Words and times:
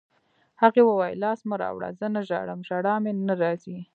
هغې 0.61 0.81
وویل: 0.85 1.17
لاس 1.23 1.39
مه 1.49 1.55
راوړه، 1.61 1.89
زه 1.99 2.07
نه 2.15 2.21
ژاړم، 2.27 2.59
ژړا 2.67 2.95
مې 3.03 3.11
نه 3.27 3.33
راځي. 3.41 3.77